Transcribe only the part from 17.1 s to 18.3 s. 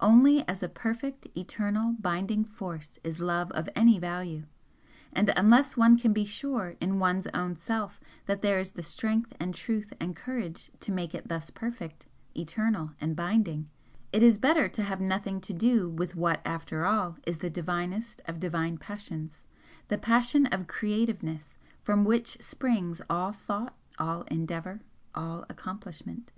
is the divinest